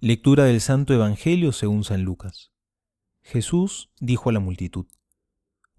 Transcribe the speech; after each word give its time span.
Lectura 0.00 0.44
del 0.44 0.60
Santo 0.60 0.94
Evangelio 0.94 1.50
según 1.50 1.82
San 1.82 2.04
Lucas. 2.04 2.52
Jesús 3.20 3.90
dijo 3.98 4.30
a 4.30 4.32
la 4.32 4.38
multitud, 4.38 4.86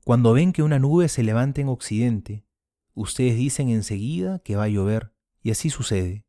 Cuando 0.03 0.33
ven 0.33 0.51
que 0.51 0.61
una 0.61 0.77
nube 0.77 1.07
se 1.07 1.23
levanta 1.23 1.61
en 1.61 1.69
occidente, 1.69 2.45
ustedes 2.93 3.37
dicen 3.37 3.69
enseguida 3.69 4.39
que 4.39 4.57
va 4.57 4.63
a 4.63 4.67
llover, 4.67 5.13
y 5.41 5.51
así 5.51 5.69
sucede. 5.69 6.25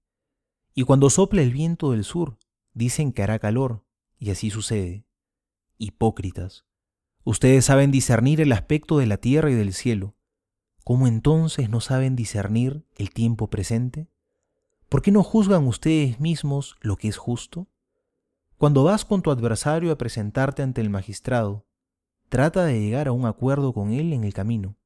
Y 0.72 0.84
cuando 0.84 1.10
sopla 1.10 1.42
el 1.42 1.50
viento 1.50 1.90
del 1.90 2.04
sur, 2.04 2.38
dicen 2.74 3.12
que 3.12 3.24
hará 3.24 3.40
calor, 3.40 3.84
y 4.20 4.30
así 4.30 4.50
sucede. 4.50 5.04
Hipócritas, 5.76 6.66
ustedes 7.24 7.64
saben 7.64 7.90
discernir 7.90 8.40
el 8.40 8.52
aspecto 8.52 8.98
de 8.98 9.06
la 9.06 9.16
tierra 9.16 9.50
y 9.50 9.54
del 9.54 9.72
cielo. 9.72 10.14
¿Cómo 10.84 11.08
entonces 11.08 11.68
no 11.68 11.80
saben 11.80 12.14
discernir 12.14 12.86
el 12.94 13.10
tiempo 13.10 13.50
presente? 13.50 14.08
¿Por 14.88 15.02
qué 15.02 15.10
no 15.10 15.24
juzgan 15.24 15.66
ustedes 15.66 16.20
mismos 16.20 16.76
lo 16.82 16.96
que 16.96 17.08
es 17.08 17.16
justo? 17.16 17.66
Cuando 18.60 18.84
vas 18.84 19.06
con 19.06 19.22
tu 19.22 19.30
adversario 19.30 19.90
a 19.90 19.96
presentarte 19.96 20.62
ante 20.62 20.82
el 20.82 20.90
magistrado, 20.90 21.66
trata 22.28 22.66
de 22.66 22.78
llegar 22.78 23.08
a 23.08 23.12
un 23.12 23.24
acuerdo 23.24 23.72
con 23.72 23.90
él 23.90 24.12
en 24.12 24.22
el 24.22 24.34
camino. 24.34 24.76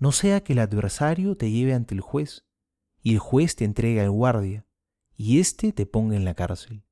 No 0.00 0.10
sea 0.10 0.42
que 0.42 0.54
el 0.54 0.58
adversario 0.58 1.36
te 1.36 1.52
lleve 1.52 1.72
ante 1.72 1.94
el 1.94 2.00
juez, 2.00 2.48
y 3.04 3.12
el 3.12 3.20
juez 3.20 3.54
te 3.54 3.64
entregue 3.64 4.00
al 4.00 4.10
guardia, 4.10 4.66
y 5.14 5.38
éste 5.38 5.72
te 5.72 5.86
ponga 5.86 6.16
en 6.16 6.24
la 6.24 6.34
cárcel. 6.34 6.82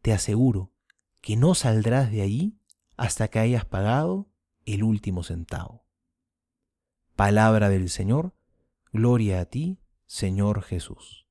Te 0.00 0.14
aseguro 0.14 0.72
que 1.20 1.36
no 1.36 1.54
saldrás 1.54 2.10
de 2.10 2.22
allí 2.22 2.58
hasta 2.96 3.28
que 3.28 3.38
hayas 3.38 3.66
pagado 3.66 4.30
el 4.64 4.82
último 4.82 5.22
centavo. 5.22 5.84
Palabra 7.14 7.68
del 7.68 7.90
Señor, 7.90 8.32
gloria 8.90 9.42
a 9.42 9.44
ti, 9.44 9.82
Señor 10.06 10.62
Jesús. 10.62 11.21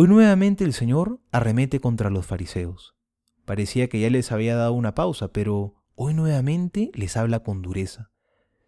Hoy 0.00 0.06
nuevamente 0.06 0.62
el 0.62 0.74
Señor 0.74 1.18
arremete 1.32 1.80
contra 1.80 2.08
los 2.08 2.24
fariseos. 2.24 2.94
Parecía 3.44 3.88
que 3.88 3.98
ya 3.98 4.08
les 4.10 4.30
había 4.30 4.54
dado 4.54 4.72
una 4.74 4.94
pausa, 4.94 5.32
pero 5.32 5.74
hoy 5.96 6.14
nuevamente 6.14 6.92
les 6.94 7.16
habla 7.16 7.40
con 7.40 7.62
dureza, 7.62 8.12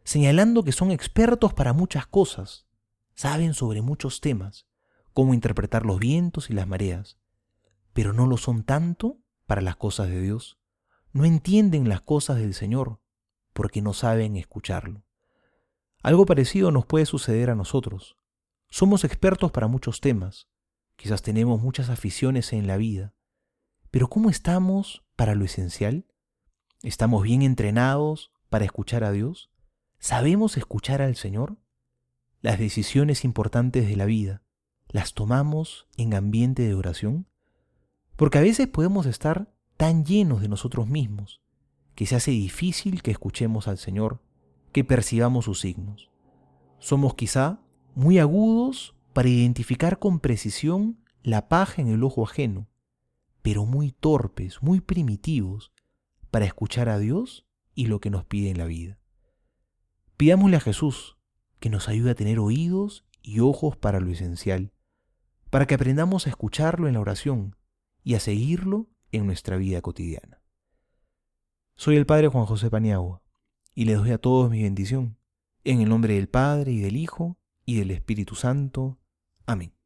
señalando 0.03 0.65
que 0.65 0.73
son 0.73 0.91
expertos 0.91 1.55
para 1.55 1.73
muchas 1.73 2.09
cosas, 2.09 2.67
saben 3.15 3.55
sobre 3.55 3.81
muchos 3.81 4.21
temas, 4.21 4.67
cómo 5.13 5.33
interpretar 5.33 5.87
los 5.87 6.01
vientos 6.01 6.51
y 6.51 6.53
las 6.53 6.67
mareas, 6.67 7.17
pero 7.93 8.13
no 8.13 8.27
lo 8.27 8.37
son 8.37 8.65
tanto 8.65 9.21
para 9.47 9.61
las 9.61 9.77
cosas 9.77 10.09
de 10.09 10.21
Dios. 10.21 10.59
No 11.13 11.25
entienden 11.25 11.89
las 11.89 12.01
cosas 12.01 12.39
del 12.39 12.55
Señor 12.55 12.99
porque 13.53 13.83
no 13.83 13.93
saben 13.93 14.35
escucharlo. 14.37 15.05
Algo 16.03 16.27
parecido 16.27 16.73
nos 16.73 16.87
puede 16.87 17.07
suceder 17.07 17.51
a 17.51 17.55
nosotros. 17.55 18.17
Somos 18.69 19.05
expertos 19.05 19.53
para 19.53 19.69
muchos 19.69 20.01
temas, 20.01 20.49
Quizás 21.01 21.23
tenemos 21.23 21.63
muchas 21.63 21.89
aficiones 21.89 22.53
en 22.53 22.67
la 22.67 22.77
vida, 22.77 23.15
pero 23.91 24.11
¿cómo 24.11 24.29
estamos 24.29 25.03
para 25.17 25.35
lo 25.35 25.47
esencial? 25.47 26.05
¿Estamos 26.83 27.23
bien 27.23 27.41
entrenados 27.41 28.33
para 28.51 28.67
escuchar 28.67 29.03
a 29.05 29.11
Dios? 29.11 29.51
¿Sabemos 29.99 30.59
escuchar 30.59 31.01
al 31.01 31.17
Señor? 31.17 31.57
Las 32.43 32.59
decisiones 32.59 33.25
importantes 33.25 33.89
de 33.89 33.97
la 33.97 34.05
vida, 34.05 34.43
¿las 34.89 35.15
tomamos 35.15 35.89
en 35.97 36.13
ambiente 36.13 36.69
de 36.69 36.75
oración? 36.75 37.27
Porque 38.17 38.37
a 38.37 38.43
veces 38.43 38.69
podemos 38.69 39.07
estar 39.07 39.55
tan 39.79 40.05
llenos 40.05 40.43
de 40.43 40.49
nosotros 40.49 40.87
mismos 40.87 41.41
que 41.95 42.05
se 42.05 42.17
hace 42.17 42.33
difícil 42.33 43.03
que 43.03 43.11
escuchemos 43.11 43.69
al 43.69 43.79
Señor, 43.79 44.21
que 44.71 44.85
percibamos 44.85 45.47
sus 45.47 45.61
signos. 45.61 46.11
Somos 46.79 47.15
quizá 47.15 47.63
muy 47.95 48.19
agudos 48.19 49.00
para 49.13 49.29
identificar 49.29 49.99
con 49.99 50.21
precisión 50.21 51.03
la 51.23 51.49
paja 51.49 51.83
en 51.83 51.89
el 51.89 52.03
ojo 52.03 52.25
ajeno, 52.25 52.69
pero 53.43 53.67
muy 53.67 53.93
torpes, 53.93 54.63
muy 54.63 54.81
primitivos 54.81 55.73
para 56.31 56.45
escuchar 56.45 56.89
a 56.89 56.99
Dios 56.99 57.47
y 57.75 57.87
lo 57.87 58.01
que 58.01 58.11
nos 58.11 58.25
pide 58.25 58.51
en 58.51 58.59
la 58.59 58.67
vida. 58.67 58.99
Pidámosle 60.17 60.57
a 60.57 60.61
Jesús 60.61 61.17
que 61.59 61.71
nos 61.71 61.89
ayude 61.89 62.11
a 62.11 62.15
tener 62.15 62.39
oídos 62.39 63.05
y 63.23 63.41
ojos 63.41 63.77
para 63.77 64.01
lo 64.01 64.11
esencial, 64.11 64.73
para 65.51 65.67
que 65.67 65.75
aprendamos 65.75 66.27
a 66.27 66.31
escucharlo 66.31 66.89
en 66.89 66.95
la 66.95 67.01
oración 67.01 67.57
y 68.03 68.15
a 68.15 68.21
seguirlo 68.21 68.89
en 69.13 69.27
nuestra 69.27 69.57
vida 69.57 69.81
cotidiana. 69.83 70.41
Soy 71.75 71.97
el 71.97 72.07
Padre 72.07 72.29
Juan 72.29 72.47
José 72.47 72.71
Paniagua 72.71 73.23
y 73.75 73.85
les 73.85 73.99
doy 73.99 74.11
a 74.11 74.19
todos 74.19 74.51
mi 74.51 74.63
bendición, 74.63 75.17
en 75.65 75.81
el 75.81 75.89
nombre 75.89 76.15
del 76.15 76.29
Padre 76.29 76.73
y 76.73 76.81
del 76.81 76.97
Hijo 76.97 77.39
y 77.65 77.79
del 77.79 77.91
Espíritu 77.91 78.35
Santo. 78.35 78.99
Amém. 79.51 79.80